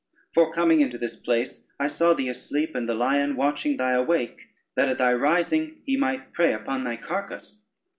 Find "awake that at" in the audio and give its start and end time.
3.91-4.97